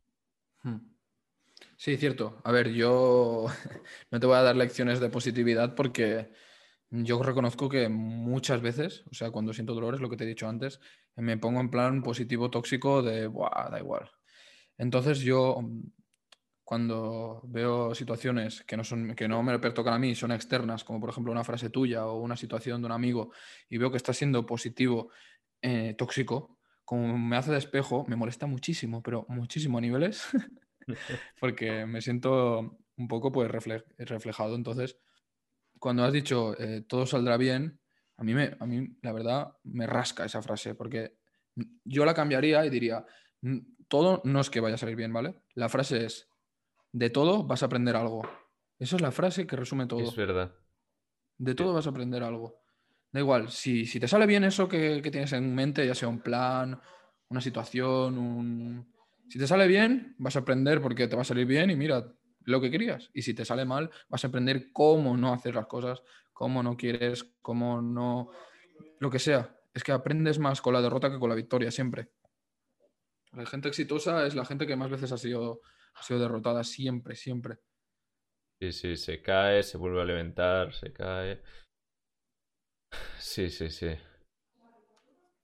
[0.63, 0.93] Hmm.
[1.77, 2.41] Sí, cierto.
[2.45, 3.47] A ver, yo
[4.11, 6.31] no te voy a dar lecciones de positividad porque
[6.91, 10.49] yo reconozco que muchas veces, o sea, cuando siento dolores, lo que te he dicho
[10.49, 10.81] antes,
[11.17, 14.11] me pongo en plan positivo tóxico de, da igual.
[14.77, 15.59] Entonces yo,
[16.65, 21.01] cuando veo situaciones que no, son, que no me pertocan a mí, son externas, como
[21.01, 23.33] por ejemplo una frase tuya o una situación de un amigo,
[23.69, 25.11] y veo que está siendo positivo,
[25.63, 30.29] eh, tóxico, como me hace de espejo, me molesta muchísimo, pero muchísimo a niveles,
[31.41, 34.55] porque me siento un poco pues reflejado.
[34.55, 34.99] Entonces,
[35.79, 37.81] cuando has dicho eh, todo saldrá bien,
[38.17, 41.19] a mí, me, a mí la verdad me rasca esa frase, porque
[41.85, 43.05] yo la cambiaría y diría,
[43.89, 45.43] todo no es que vaya a salir bien, ¿vale?
[45.55, 46.29] La frase es,
[46.93, 48.23] de todo vas a aprender algo.
[48.79, 50.01] Esa es la frase que resume todo.
[50.01, 50.55] Es verdad.
[51.39, 52.62] De todo vas a aprender algo.
[53.13, 56.21] Da igual, si, si te sale bien eso que, tienes en mente, ya sea un
[56.21, 56.81] plan,
[57.29, 58.93] una situación, un...
[59.29, 62.11] Si te sale bien, vas a aprender porque te va a salir bien y mira
[62.45, 63.11] lo que querías.
[63.13, 66.77] Y si te sale mal, vas a aprender cómo no hacer las cosas, cómo no
[66.77, 68.31] quieres, cómo no...
[68.99, 69.59] Lo que sea.
[69.75, 72.11] Es que aprendes más con la derrota que con la victoria, siempre.
[73.33, 75.61] La gente exitosa es la gente que más veces ha sido,
[75.95, 77.59] ha sido derrotada, siempre, siempre.
[78.61, 81.43] Sí, sí, se cae, se vuelve a levantar, se cae.
[83.19, 83.89] Sí, sí, sí.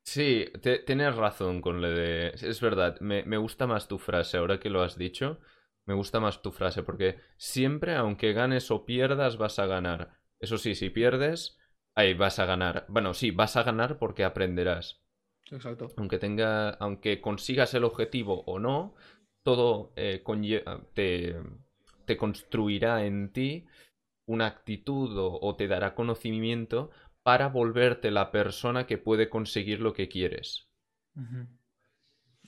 [0.02, 0.46] Sí,
[0.86, 2.28] tienes razón con lo de...
[2.28, 5.38] Es verdad, me, me, gusta más tu frase, ahora que lo has dicho,
[5.84, 10.18] me gusta más tu frase, porque siempre, aunque ganes o pierdas, vas a ganar.
[10.40, 11.58] Eso sí, si pierdes,
[11.94, 12.86] ahí vas a ganar.
[12.88, 15.02] Bueno, sí, vas a ganar porque aprenderás.
[15.50, 15.88] Exacto.
[15.96, 18.94] Aunque tenga, aunque consigas el objetivo o no,
[19.42, 20.22] todo eh,
[20.94, 21.36] te,
[22.04, 23.66] te construirá en ti
[24.26, 26.90] una actitud o, te dará conocimiento
[27.28, 30.66] para volverte la persona que puede conseguir lo que quieres.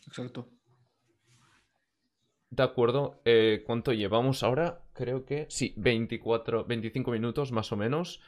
[0.07, 0.49] Exacto.
[2.49, 3.21] De acuerdo.
[3.27, 4.81] Eh, ¿Cuánto llevamos ahora?
[4.95, 8.23] Creo que sí, 24, 25 minutos más o menos.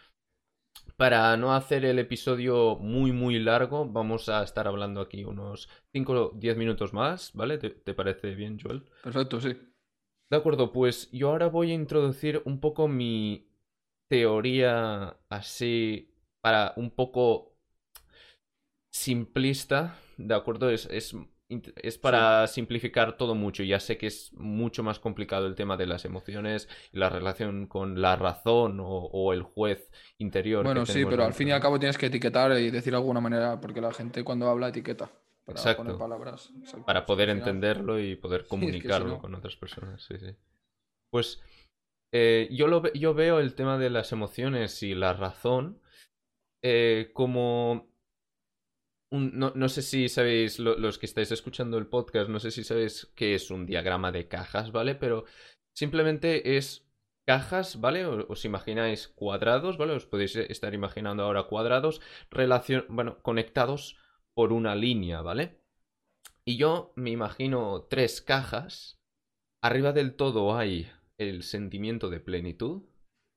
[0.98, 6.12] Para no hacer el episodio muy muy largo, vamos a estar hablando aquí unos 5
[6.12, 7.56] o 10 minutos más, ¿vale?
[7.56, 8.84] ¿Te, parece bien, Joel?
[9.02, 9.56] Perfecto, sí.
[10.28, 13.48] De acuerdo, pues yo ahora voy a introducir un poco mi
[14.10, 16.11] teoría así
[16.42, 17.56] para un poco
[18.90, 20.68] simplista, ¿de acuerdo?
[20.68, 21.14] Es, es
[21.76, 23.62] es para simplificar todo mucho.
[23.62, 27.66] Ya sé que es mucho más complicado el tema de las emociones y la relación
[27.66, 30.64] con la razón o, el juez interior.
[30.64, 33.20] Bueno, sí, pero al fin y al cabo tienes que etiquetar y decir de alguna
[33.20, 35.10] manera, porque la gente cuando habla etiqueta.
[35.44, 35.82] Para Exacto.
[35.82, 36.52] poner palabras.
[36.86, 40.02] Para poder entenderlo y poder comunicarlo con otras personas.
[40.04, 40.36] Sí, sí.
[41.10, 41.42] Pues
[42.12, 45.81] eh, yo, lo, yo veo el tema de las emociones y la razón
[46.62, 47.92] eh, como
[49.12, 53.34] no, sé si sabéis, los que estáis escuchando el podcast, no sé si sabéis qué
[53.34, 54.94] es un diagrama de cajas, ¿vale?
[54.94, 55.24] Pero
[55.74, 56.88] simplemente es
[57.26, 58.06] cajas, ¿vale?
[58.06, 59.92] Os imagináis cuadrados, ¿vale?
[59.92, 63.98] Os podéis estar imaginando ahora cuadrados relacion bueno, conectados
[64.34, 65.60] por una línea, ¿vale?
[66.44, 68.98] Y yo me imagino tres cajas.
[69.62, 72.82] Arriba del todo hay el sentimiento de plenitud,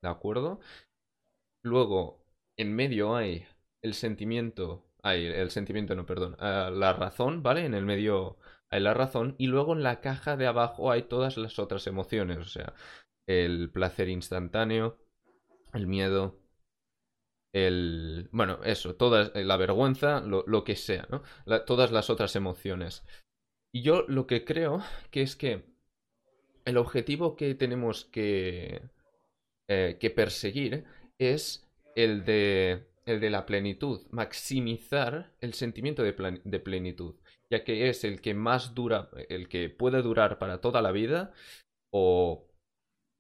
[0.02, 0.60] ¿de acuerdo?
[1.64, 2.25] Luego,
[2.58, 3.46] en medio hay
[3.82, 6.36] el sentimiento hay el sentimiento, no, perdón.
[6.40, 7.64] Ah, la razón, ¿vale?
[7.64, 8.40] En el medio
[8.72, 9.36] hay la razón.
[9.38, 12.40] Y luego en la caja de abajo hay todas las otras emociones.
[12.40, 12.74] O sea,
[13.28, 14.98] el placer instantáneo,
[15.74, 16.40] el miedo,
[17.54, 18.30] el...
[18.32, 21.22] Bueno, eso, toda la vergüenza, lo, que sea, ¿no?
[21.66, 23.06] todas las otras emociones.
[23.72, 25.66] Y yo lo que creo que es que
[26.66, 28.82] el objetivo que tenemos que,
[29.68, 30.86] eh, que perseguir
[31.20, 36.14] es el de el de la plenitud, maximizar el sentimiento de,
[36.60, 37.16] plenitud,
[37.50, 41.32] ya que es el que más dura, el que puede durar para toda la vida
[41.92, 42.48] o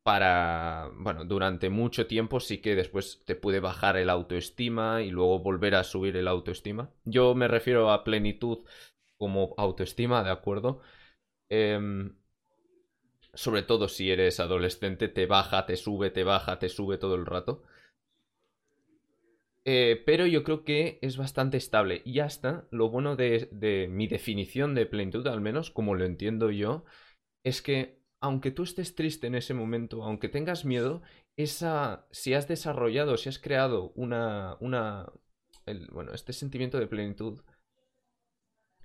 [0.03, 5.39] para, bueno, durante mucho tiempo sí que después te puede bajar el autoestima y luego
[5.39, 6.91] volver a subir el autoestima.
[7.05, 8.65] Yo me refiero a plenitud
[9.17, 10.81] como autoestima, ¿de acuerdo?
[11.49, 12.15] Em,
[13.33, 17.25] sobre todo si eres adolescente, te baja, te sube, te baja, te sube todo el
[17.25, 17.63] rato.
[19.65, 22.01] Eh, pero yo creo que es bastante estable.
[22.05, 22.67] Y ya está.
[22.71, 26.85] Lo bueno de, mi definición de plenitud, al menos como lo entiendo yo,
[27.43, 31.01] es que aunque tú estés triste en ese momento, aunque tengas miedo,
[31.37, 35.11] esa, si has desarrollado, si has creado una, una,
[35.91, 37.41] bueno, este sentimiento de plenitud,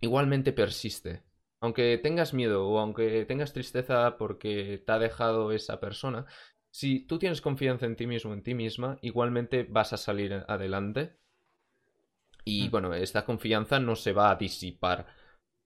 [0.01, 1.23] igualmente persiste.
[1.61, 6.27] Aunque tengas miedo o aunque tengas tristeza porque te ha dejado esa persona,
[6.71, 11.17] si tú tienes confianza en ti mismo, en ti misma, igualmente vas a salir adelante.
[12.45, 12.71] Y mm.
[12.71, 15.07] bueno, esta confianza no se va a disipar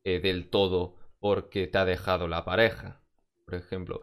[0.03, 3.01] eh, del todo porque te ha dejado la pareja,
[3.45, 4.01] por ejemplo.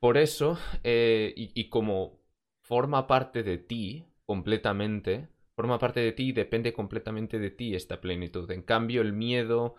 [0.00, 2.20] Por eso, eh, y, como
[2.60, 8.00] forma parte de ti completamente, forma parte de ti y depende completamente de ti esta
[8.00, 8.50] plenitud.
[8.50, 9.76] En cambio, el miedo,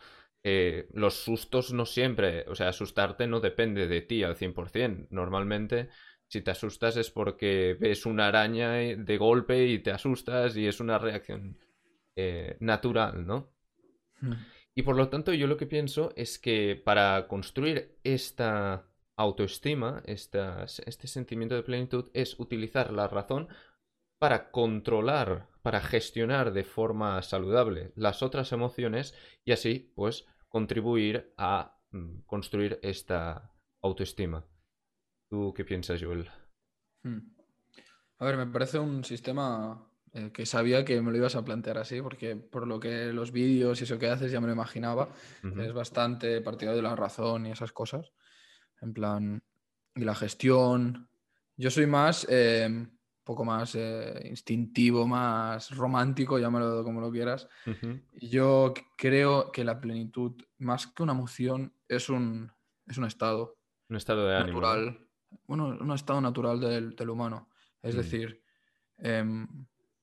[0.47, 5.07] eh, los sustos no siempre, o sea, asustarte no depende de ti al 100%.
[5.09, 5.89] Normalmente
[6.27, 10.79] si te asustas es porque ves una araña de golpe y te asustas y es
[10.79, 11.57] una reacción
[12.15, 13.55] eh, natural, ¿no?
[14.21, 14.33] Hmm.
[14.75, 21.07] Y por lo tanto yo lo que pienso es que para construir esta autoestima, este
[21.07, 23.47] sentimiento de plenitud, es utilizar la razón
[24.19, 31.79] para controlar, para gestionar de forma saludable las otras emociones y así, pues, contribuir a
[31.91, 34.45] mm, construir esta autoestima.
[35.29, 36.29] ¿Tú qué piensas, Joel?
[37.03, 37.35] Hmm.
[38.19, 41.77] A ver, me parece un sistema eh, que sabía que me lo ibas a plantear
[41.77, 45.09] así, porque por lo que los vídeos y eso que haces ya me lo imaginaba.
[45.43, 48.13] Es bastante partidario de la razón y esas cosas.
[48.81, 49.43] En plan,
[49.93, 51.09] y la gestión.
[51.57, 52.87] Yo soy más, eh,
[53.25, 57.49] poco más eh, instintivo, más romántico, llámalo como lo quieras.
[58.13, 62.51] Yo creo que la plenitud, más que una emoción, es un,
[62.87, 63.57] es un estado.
[63.89, 64.61] Un estado de ánimo.
[64.61, 65.05] Natural
[65.47, 67.49] bueno, un estado natural del, humano.
[67.81, 67.97] Es mm.
[67.97, 68.41] decir,
[68.97, 69.47] em,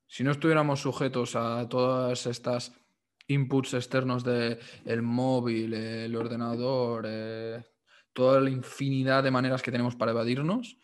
[0.06, 2.72] si no estuviéramos sujetos a todas estas
[3.28, 7.64] inputs externos del el móvil, el ordenador, eh,
[8.12, 10.76] toda la infinidad de maneras que tenemos para evadirnos,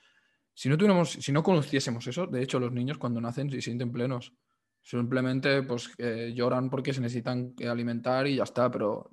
[0.58, 3.92] si no, tuviéramos, si no conociésemos eso, de hecho los niños cuando nacen se sienten
[3.92, 4.34] plenos.
[4.82, 5.94] Simplemente pues
[6.34, 9.08] lloran porque se necesitan alimentar y ya está, pero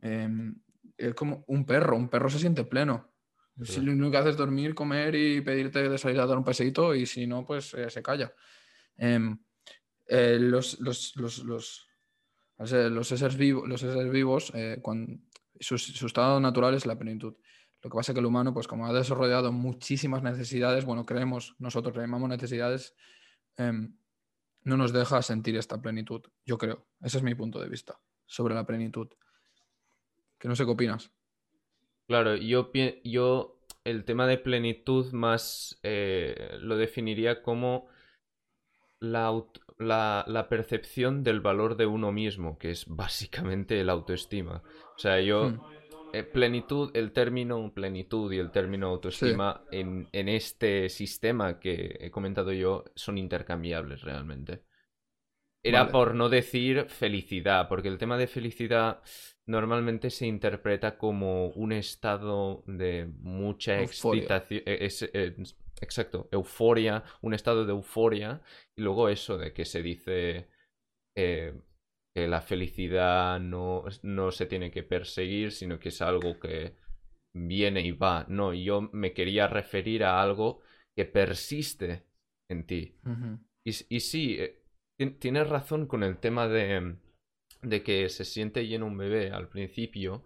[0.00, 0.52] em,
[0.96, 3.14] es como un perro, un perro se siente pleno.
[3.62, 6.44] Si lo único que hace es dormir, comer y pedirte de salir a dar un
[6.44, 8.34] paseito y si no, pues eh, se calla.
[8.96, 9.38] Em,
[10.08, 11.86] los, los, los, los,
[12.58, 15.20] los, seres vivos, los seres vivos eh, cuando,
[15.60, 17.34] su, estado natural es la plenitud.
[17.82, 21.56] Lo que pasa es que el humano, pues como ha desarrollado muchísimas necesidades, bueno, creemos,
[21.58, 22.94] nosotros le llamamos necesidades,
[23.56, 23.96] em,
[24.62, 26.86] no nos deja sentir esta plenitud, yo creo.
[27.00, 29.08] Ese es mi punto de vista sobre la plenitud.
[30.38, 31.10] Que no sé qué opinas.
[32.06, 32.70] Claro, yo,
[33.02, 37.88] yo el tema de plenitud más eh, lo definiría como
[39.00, 39.44] la,
[39.78, 44.62] la, percepción del valor de uno mismo, que es básicamente el autoestima.
[44.94, 45.50] O sea, yo...
[45.50, 45.81] Hmm.
[46.12, 52.10] Eh, plenitud, el término plenitud y el término autoestima en, en, este sistema que he
[52.10, 54.62] comentado yo son intercambiables realmente.
[55.64, 59.00] Era por no decir felicidad, porque el tema de felicidad
[59.46, 64.62] normalmente se interpreta como un estado de mucha excitación.
[64.66, 65.36] Eh,
[65.80, 68.42] exacto, euforia, un estado de euforia,
[68.74, 70.48] y luego eso de que se dice
[71.14, 71.54] eh,
[72.14, 76.74] que la felicidad no, no se tiene que perseguir, sino que es algo que
[77.34, 78.26] viene y va.
[78.28, 80.60] No, yo me quería referir a algo
[80.94, 82.04] que persiste
[82.50, 82.96] en ti.
[83.64, 84.38] y, y, sí,
[85.18, 86.96] tienes razón con el tema de,
[87.62, 90.24] de que se siente lleno un bebé al principio.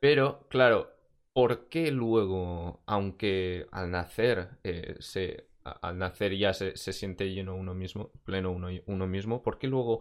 [0.00, 0.90] Pero, claro,
[1.32, 7.74] ¿por qué luego, aunque al nacer, eh, se, al nacer ya se, siente lleno uno
[7.74, 10.00] mismo, pleno uno, uno mismo, ¿por qué luego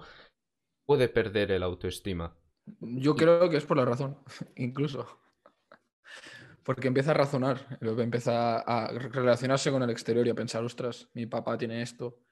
[0.86, 2.36] puede perder el autoestima?
[2.80, 4.18] Yo creo que es por la razón,
[4.56, 5.20] incluso.
[6.64, 11.26] Porque empieza a razonar, empieza a relacionarse con el exterior y a pensar, ostras, mi
[11.26, 12.24] papá tiene esto,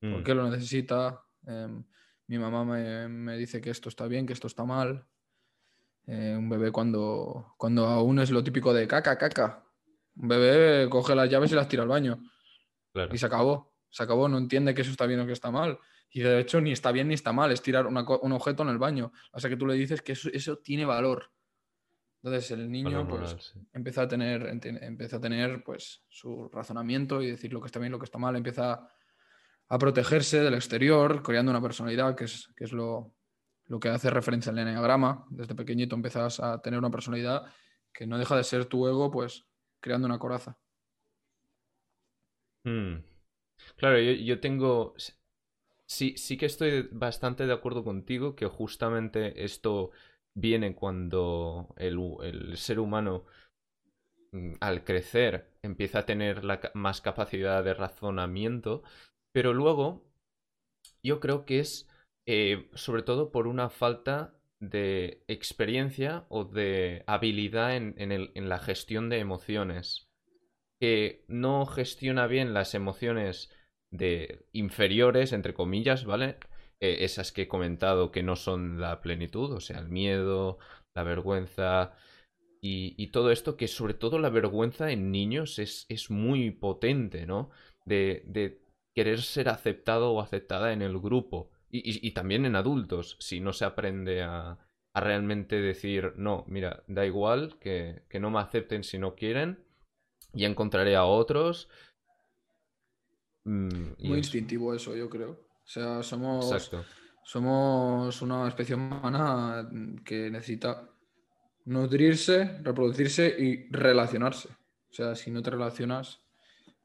[0.00, 0.24] ¿Por mm.
[0.24, 1.22] qué lo necesita?
[1.46, 1.84] Em,
[2.28, 5.06] mi mamá me, dice que esto está bien, que esto está mal.
[6.06, 9.64] Eh, un bebé cuando, cuando aún es lo típico de caca, caca.
[10.16, 12.18] Un bebé coge las llaves y las tira al baño.
[13.12, 13.74] Y se acabó.
[13.90, 15.78] Se acabó, no entiende que eso está bien o que está mal.
[16.10, 18.78] Y de hecho ni está bien ni está mal, es tirar un objeto en el
[18.78, 19.12] baño.
[19.32, 21.30] O sea que tú le dices que eso, tiene valor.
[22.22, 27.52] Entonces el niño pues, empieza a tener, empieza a tener pues, su razonamiento y decir
[27.52, 28.88] lo que está bien, lo que está mal, empieza
[29.68, 33.14] a protegerse del exterior, creando una personalidad, que es, que es lo,
[33.80, 35.26] que hace referencia al enneagrama.
[35.30, 37.44] Desde pequeñito empiezas a tener una personalidad
[37.92, 39.46] que no deja de ser tu ego, pues
[39.80, 40.58] creando una coraza.
[42.64, 43.04] Hmm.
[43.76, 44.94] Claro, yo, tengo...
[45.88, 49.90] Sí, sí que estoy bastante de acuerdo contigo que justamente esto
[50.34, 53.24] viene cuando el, el ser humano
[54.32, 58.82] mm, al crecer empieza a tener la, más capacidad de razonamiento
[59.32, 60.04] pero luego,
[61.02, 61.88] yo creo que es
[62.26, 69.08] eh, sobre todo por una falta de experiencia o de habilidad en, en, la gestión
[69.08, 70.08] de emociones.
[70.80, 73.50] Que no gestiona bien las emociones
[73.90, 76.38] de inferiores, entre comillas, ¿vale?
[76.80, 80.58] Eh, esas que he comentado que no son la plenitud, o sea, el miedo,
[80.94, 81.92] la vergüenza
[82.60, 87.26] y, y todo esto, que sobre todo la vergüenza en niños es, es muy potente,
[87.26, 87.50] ¿no?
[87.84, 88.60] De, de
[88.98, 91.50] querer ser aceptado o aceptada en el grupo.
[91.70, 94.58] Y, también en adultos, si no se aprende a,
[94.92, 99.64] realmente decir, no, mira, da igual que, no me acepten si no quieren,
[100.34, 101.68] y encontraré a otros.
[103.44, 105.30] Mm, Muy instintivo eso, yo creo.
[105.30, 106.70] O sea, somos,
[107.22, 109.68] somos una especie humana
[110.04, 110.88] que necesita
[111.66, 114.48] nutrirse, reproducirse y relacionarse.
[114.48, 116.20] O sea, si no te relacionas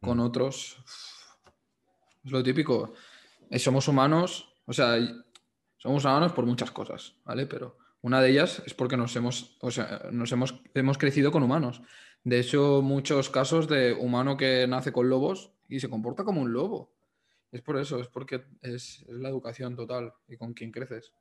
[0.01, 0.21] con mm.
[0.21, 0.77] otros,
[2.25, 2.93] es lo típico.
[3.49, 4.97] Eh, somos humanos, o sea,
[5.77, 7.45] somos humanos por muchas cosas, ¿vale?
[7.45, 11.43] Pero una de ellas es porque nos hemos, o sea, nos hemos, hemos crecido con
[11.43, 11.81] humanos.
[12.25, 16.53] De hecho, muchos casos de humano que nace con lobos y se comporta como un
[16.53, 16.91] lobo.
[17.51, 21.13] Es por eso, es porque es, la educación total y con quien creces.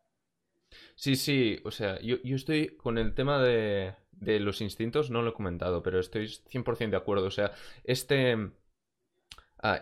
[0.95, 5.21] Sí, sí, o sea, yo, yo estoy con el tema de, de, los instintos, no
[5.21, 7.27] lo he comentado, pero estoy 100% de acuerdo.
[7.27, 7.53] O sea,
[7.85, 8.53] este,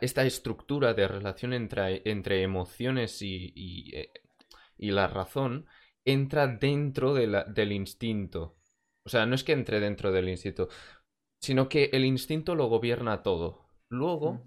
[0.01, 4.11] esta estructura de relación entre, entre emociones y, eh,
[4.77, 5.67] y, la razón
[6.05, 8.57] entra dentro del instinto.
[9.05, 10.69] O sea, no es que entre dentro del instinto,
[11.41, 13.70] sino que el instinto lo gobierna todo.
[13.91, 14.41] Luego,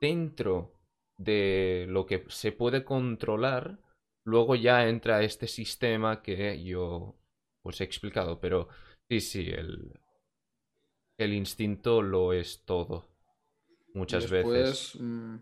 [0.00, 0.74] dentro
[1.16, 3.80] de lo que se puede controlar,
[4.24, 7.16] luego ya entra este sistema que yo
[7.62, 8.40] os he explicado.
[8.40, 8.68] Pero
[9.08, 9.98] sí, sí, el,
[11.16, 13.08] el instinto lo es todo
[13.94, 14.96] muchas veces.
[15.00, 15.36] Mm,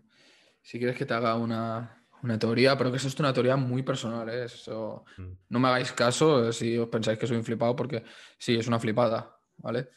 [0.61, 2.03] si quieres que te haga una,
[2.39, 4.45] teoría, pero que eso es una teoría muy personal, ¿eh?
[4.45, 5.31] Eso, mm.
[5.49, 8.03] No me hagáis caso si os pensáis que soy un flipado, porque
[8.37, 9.89] sí, es una flipada, ¿vale?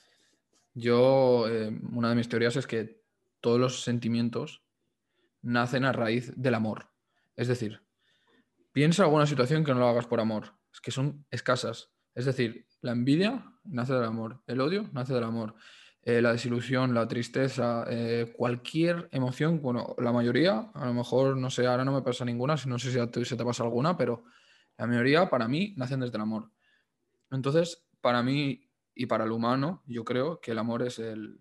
[0.74, 2.99] Yo, eh, una de mis teorías es que
[3.40, 4.62] todos los sentimientos
[5.42, 6.90] nacen a raíz del amor.
[7.36, 7.82] Es decir,
[8.72, 10.54] piensa alguna situación que no lo hagas por amor.
[10.72, 11.92] Es que son escasas.
[12.14, 15.54] Es decir, la envidia nace del amor, el odio nace del amor,
[16.02, 21.50] eh, la desilusión, la tristeza, eh, cualquier emoción, bueno, la mayoría, a lo mejor, no
[21.50, 23.96] sé, ahora no me pasa ninguna, no sé si a ti se te pasa alguna,
[23.96, 24.24] pero
[24.78, 26.50] la mayoría para mí nacen desde el amor.
[27.30, 31.38] Entonces, para mí y para el humano, yo creo que el amor es el,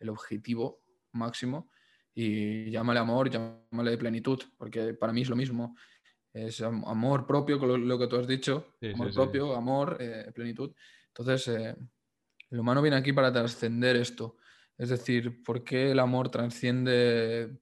[0.00, 0.83] el objetivo
[1.14, 1.70] máximo
[2.14, 5.76] y llámale amor, llámale plenitud, porque para mí es lo mismo.
[6.32, 10.72] Es amor propio, lo, que tú has dicho, amor propio, amor, eh, plenitud.
[11.08, 11.76] Entonces, eh,
[12.50, 14.36] el humano viene aquí para trascender esto.
[14.76, 17.60] Es decir, ¿por qué el amor trasciende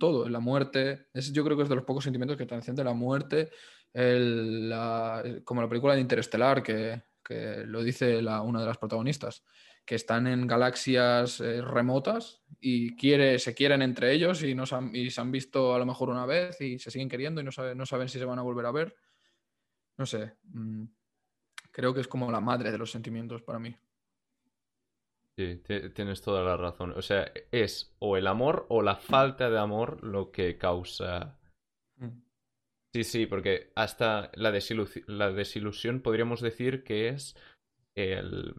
[0.00, 0.28] todo?
[0.28, 3.50] La muerte, es, yo creo que es de los pocos sentimientos que trasciende la muerte,
[3.92, 9.44] como la película de Interestelar, que, que lo dice la, una de las protagonistas
[9.90, 14.76] que están en galaxias eh, remotas y quiere, se quieren entre ellos y, no se
[14.76, 17.44] han, y se han visto a lo mejor una vez y se siguen queriendo y
[17.44, 18.94] no, no saben si se van a volver a ver.
[19.98, 20.84] No sé, mm,
[21.72, 23.74] creo que es como la madre de los sentimientos para mí.
[25.36, 25.60] Sí,
[25.92, 26.92] tienes toda la razón.
[26.92, 31.36] O sea, es o el amor o la falta de amor lo que causa...
[31.96, 32.22] Mm.
[32.94, 34.56] Sí, sí, porque hasta la,
[35.08, 37.34] la desilusión podríamos decir que es
[37.96, 38.54] el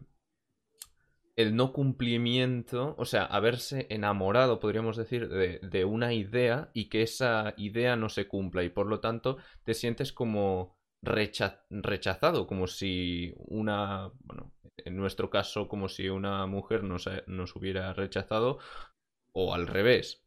[1.36, 7.54] el no cumplimiento, o sea, haberse enamorado, podríamos decir, de, una idea y que esa
[7.58, 14.12] idea no se cumpla y por lo tanto te sientes como rechazado, como si una,
[14.24, 18.60] bueno, en nuestro caso, como si una mujer nos, nos hubiera rechazado
[19.34, 20.24] o al revés,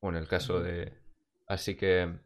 [0.00, 0.94] o en el caso de...
[1.46, 2.18] Así que...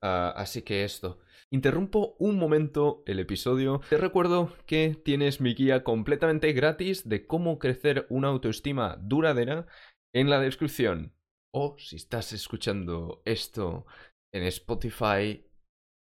[0.00, 1.20] Ah, así que esto.
[1.52, 3.82] Interrumpo un momento el episodio.
[3.90, 9.66] Te recuerdo que tienes mi guía completamente gratis de cómo crecer una autoestima duradera
[10.14, 11.14] en la descripción.
[11.52, 13.84] O si estás escuchando esto
[14.32, 15.46] en Spotify,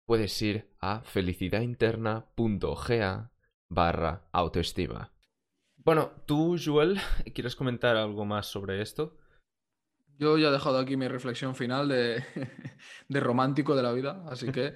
[0.05, 3.31] puedes ir a felicidadinterna.ga
[3.69, 5.13] barra autoestima.
[5.77, 6.99] Bueno, tú, Joel,
[7.33, 9.15] ¿quieres comentar algo más sobre esto?
[10.17, 12.21] Yo ya he dejado aquí mi reflexión final de,
[13.07, 14.75] de romántico de la vida, así que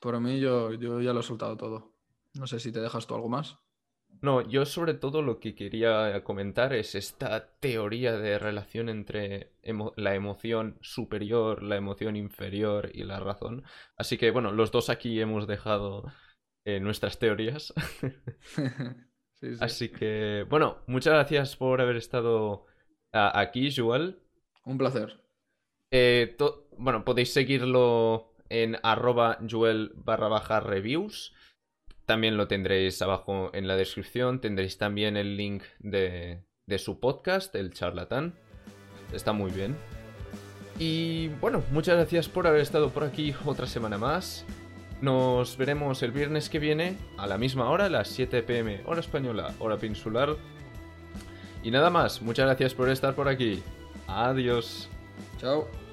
[0.00, 1.94] Por mí yo, yo ya lo he soltado todo.
[2.34, 3.58] No sé si te dejas tú algo más.
[4.20, 9.52] No, yo sobre todo lo que quería comentar es esta teoría de relación entre
[9.96, 13.64] la emoción superior, la emoción inferior y la razón.
[13.96, 16.04] Así que bueno, los dos aquí hemos dejado
[16.64, 17.72] eh, nuestras teorías.
[19.60, 22.66] Así que bueno, muchas gracias por haber estado
[23.12, 24.18] aquí, Joel.
[24.64, 25.22] Un placer.
[25.92, 26.36] Eh,
[26.76, 31.34] bueno, podéis seguirlo en arroba Joel barra baja reviews.
[32.06, 34.40] También lo tendréis abajo en la descripción.
[34.40, 38.34] Tendréis también el link de, de su podcast, El Charlatán.
[39.12, 39.76] Está muy bien.
[40.78, 44.44] Y bueno, muchas gracias por haber estado por aquí otra semana más.
[45.00, 49.54] Nos veremos el viernes que viene a la misma hora, las 7 pm, hora española,
[49.60, 50.36] hora peninsular.
[51.62, 53.62] Y nada más, muchas gracias por estar por aquí.
[54.06, 54.88] Adiós.
[55.38, 55.87] Chao.